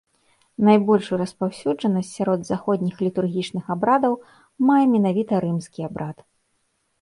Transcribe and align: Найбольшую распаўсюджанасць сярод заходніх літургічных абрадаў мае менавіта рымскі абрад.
Найбольшую 0.67 1.17
распаўсюджанасць 1.23 2.09
сярод 2.19 2.39
заходніх 2.49 2.95
літургічных 3.09 3.69
абрадаў 3.77 4.17
мае 4.71 4.81
менавіта 4.95 5.33
рымскі 5.47 5.79
абрад. 5.91 6.17